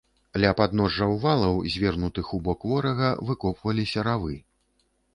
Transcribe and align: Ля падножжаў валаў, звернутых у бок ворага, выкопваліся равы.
Ля 0.43 0.53
падножжаў 0.59 1.13
валаў, 1.25 1.61
звернутых 1.75 2.33
у 2.39 2.41
бок 2.49 2.59
ворага, 2.73 3.15
выкопваліся 3.31 4.11
равы. 4.13 4.35